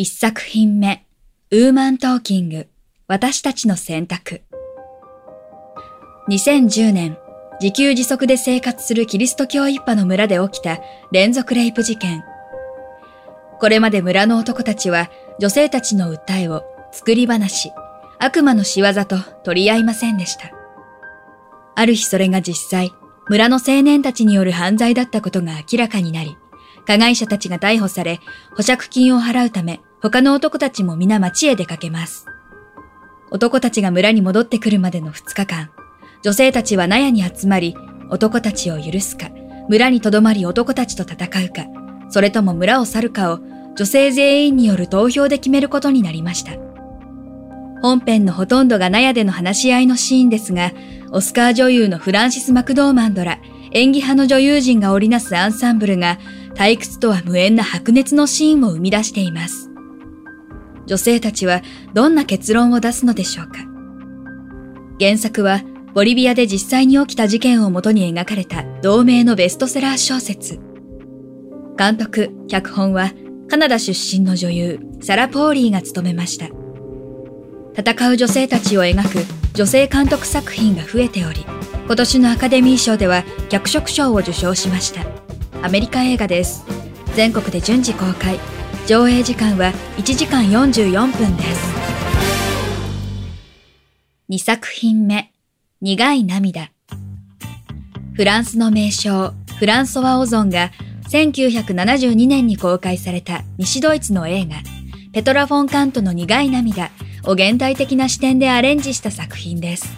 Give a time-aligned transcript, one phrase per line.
[0.00, 1.04] 一作品目
[1.50, 2.68] ウーマントーキング
[3.08, 4.42] 私たちの選択
[6.28, 7.18] 2010年
[7.60, 10.78] 自給自足で生活するキリスト教一派の村で起きた
[11.10, 12.22] 連続レイプ事件
[13.58, 17.72] これまで村の男たちは女性たちの訴えを作り話、
[18.20, 20.52] 悪魔の仕業と取り合いませんでした。
[21.74, 22.92] ある日それが実際、
[23.28, 26.36] 村の青年たちによる犯罪だったことが明らかになり、
[26.86, 28.20] 加害者たちが逮捕され、
[28.56, 32.26] 保釈金を払うため、他の男たちも皆町へ出かけます。
[33.30, 35.70] 男たちが村に戻ってくるまでの2日間、
[36.22, 37.76] 女性たちは納屋に集まり、
[38.08, 39.28] 男たちを許すか、
[39.68, 41.64] 村に留まり男たちと戦うか、
[42.10, 43.40] それとも村を去るかを
[43.76, 46.52] 女性全員による投票で決めることになりました。
[47.82, 50.72] 本編のほとんどが納屋での話し合いのシーンですが、
[51.10, 53.38] オスカー女優のフランシス・マクドーマンドら
[53.72, 56.18] 演技派の女優陣が織りなすアンサンブルが
[56.54, 59.67] 退屈とは無縁な白熱のシーンを生み出しています。
[60.88, 63.58] 女性たちはどんな結論を出すのでしょうか
[64.98, 65.62] 原作は
[65.94, 70.58] ボリビアで実際に起きた事件をもとに描かれた同名のベストセラー小説。
[71.78, 73.12] 監督、脚本は
[73.48, 76.46] カナダ出身の女優、サラ・ポーリーが務めました。
[77.76, 81.44] 戦う女性たちを描く女性監督作品が増えており、
[81.86, 85.06] 今年のアカデミー賞では脚色賞を受賞しました。
[85.62, 86.64] アメリカ映画です。
[87.14, 88.57] 全国で順次公開。
[88.88, 91.74] 上映時間は1時間44分です。
[94.30, 95.30] 2作品目、
[95.82, 96.70] 苦い涙。
[98.14, 100.70] フランスの名将、フランソワ・オゾンが
[101.10, 104.56] 1972年に公開された西ドイツの映画、
[105.12, 106.90] ペトラ・フォンカントの苦い涙
[107.24, 109.92] を現代的な視点でアレンジした作品です。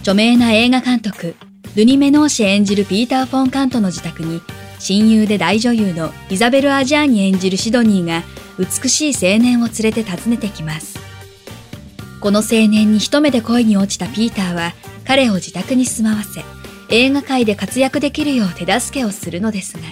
[0.00, 1.34] 著名な映画監督、
[1.76, 4.42] ルニ・メノーシ演じるピーター・フォンカントの自宅に、
[4.82, 8.24] 親友で大女優のイザベル・アジャーニ演じるシドニーが
[8.58, 10.98] 美しい青年を連れて訪ねてきます。
[12.20, 14.72] この青年に一目で恋に落ちたピーターは
[15.06, 16.42] 彼を自宅に住まわせ、
[16.88, 19.82] 映画界で活躍できるよう手助けをするのですが、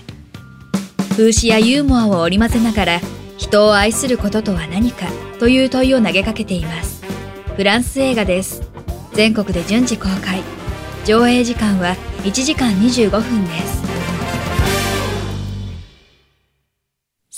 [1.10, 3.00] 風刺やユーモアを織り交ぜながら
[3.36, 5.06] 人を愛することとは何か
[5.38, 7.04] という問いを投げかけています。
[7.54, 8.60] フランス映画です。
[9.12, 10.42] 全国で順次公開。
[11.04, 13.89] 上映時間は1時間25分です。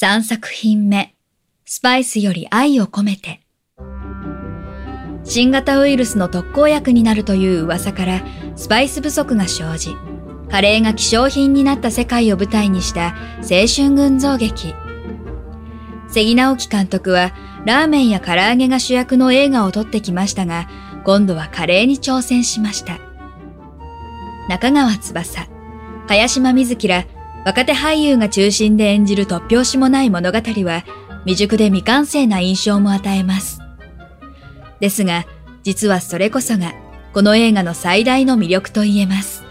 [0.03, 1.15] 3作品目
[1.65, 3.41] スパイスより愛を込めて
[5.23, 8.25] 新型ウイルスの特効薬になるという噂から
[8.57, 9.95] スパイス不足が生じ
[10.51, 14.75] カレーが希少品になった世界を舞台にした青春群像劇。
[16.09, 17.33] 関直樹監督は
[17.65, 20.69] ラーメンや唐揚げが主役の映画を撮ってきましたが、
[21.05, 22.99] 今度はカレーに挑戦しました。
[24.49, 25.47] 中川翼、
[26.09, 27.05] 茅島瑞希ら
[27.45, 30.85] 若手俳優が中心で演じる突拍子もない物語は
[31.25, 33.61] 未熟で未完成な印象も与えます。
[34.81, 35.25] ですが、
[35.63, 36.73] 実はそれこそが
[37.13, 39.45] この映画の最大の魅力と言えます。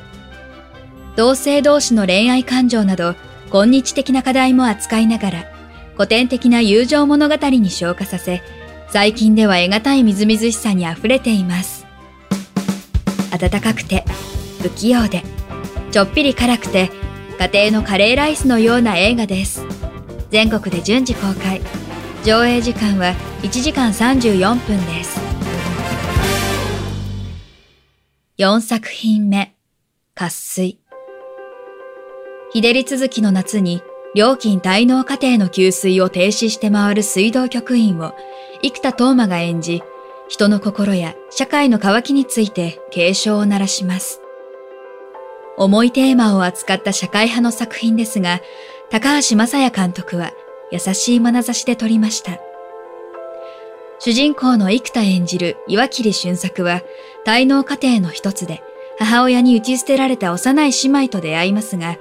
[1.15, 3.15] 同性同士の恋愛感情など、
[3.51, 5.51] 今日的な課題も扱いながら、
[5.95, 8.41] 古典的な友情物語に昇華させ、
[8.89, 11.85] 最近では得難いみずみずしさに溢れています。
[13.37, 14.05] 暖かくて、
[14.61, 15.23] 不器用で、
[15.91, 16.89] ちょっぴり辛くて、
[17.41, 19.65] 家庭のカレーライスのような映画です。
[20.29, 21.59] 全国で順次公開。
[22.23, 25.19] 上映時間は1時間34分です。
[28.37, 29.55] 4作品目、
[30.13, 30.79] 渇水。
[32.53, 33.81] 日照り続きの夏に
[34.13, 38.13] 料金滞納家庭の給水を停止して回る水道局員を
[38.61, 39.81] 生田斗真が演じ、
[40.27, 44.20] 人の心や社会の渇きについて警鐘を鳴らします。
[45.57, 48.41] 重いテーマを扱った社会派の作品ですが、
[48.89, 50.31] 高橋正也監督は
[50.71, 52.39] 優しい眼差しで撮りました。
[53.99, 56.81] 主人公の生田演じる岩切俊作は、
[57.25, 58.63] 滞納家庭の一つで、
[58.97, 61.97] 母親に打ち捨てられた幼い姉妹と出会いますが、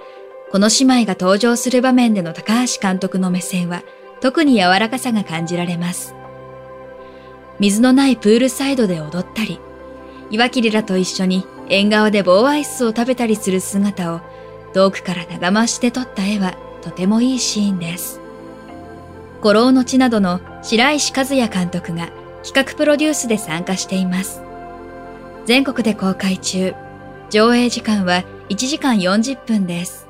[0.51, 3.83] この姉妹が登場する場面での高橋監督の目線は
[4.21, 6.15] 特に柔らかさが感じられます。
[7.59, 9.61] 水のないプールサイドで踊ったり、
[10.31, 14.21] 岩切らと一緒に縁側で棒アイスを食べたりする姿を
[14.75, 18.21] 遠くから長回して撮った絵はとてもいいシーンです。
[19.41, 22.11] 古老の地などの白石和也監督が
[22.43, 24.43] 企画プロデュースで参加しています。
[25.47, 26.75] 全国で公開中。
[27.31, 30.09] 上映時間は1時間40分です。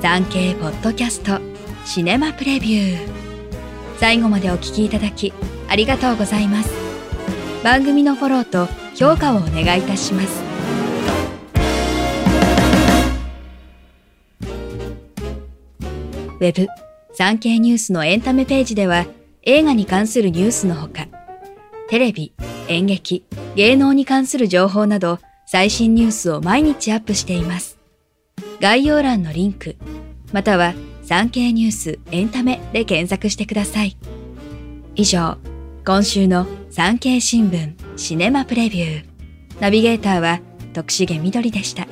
[0.00, 1.40] 産経ポッドキャスト
[1.84, 3.08] シネマプレビュー。
[3.98, 5.32] 最後までお聞きいただき
[5.68, 6.72] ありがとうございます。
[7.64, 10.40] 番組のフォローと評価をお願いいたします。
[16.38, 16.68] ウェブ、
[17.12, 19.06] 産経ニュースのエンタメページでは
[19.42, 21.08] 映画に関するニュースのほか、
[21.88, 22.32] テレビ、
[22.68, 23.24] 演劇、
[23.56, 27.78] 芸能に関する情報など最新ニュースを毎日アップしています。
[28.60, 29.74] 概要欄のリンク、
[30.32, 33.96] または産経ニュースエンタメで検索してください。
[34.94, 35.38] 以上、
[35.84, 39.04] 今週の産経新聞シネマプレビュー。
[39.60, 40.40] ナビゲーターは
[40.72, 41.86] 徳重みどりでした。